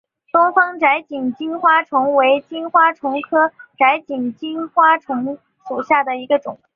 [0.31, 6.59] 东方窄颈金花虫为金花虫科窄颈金花虫属下的一个种。